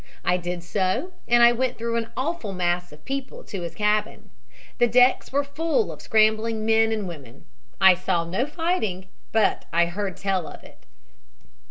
[0.25, 4.31] I did so, and I went through an awful mass of people to his cabin.
[4.79, 7.45] The decks were full of scrambling men and women.
[7.79, 10.87] I saw no fighting, but I heard tell of it.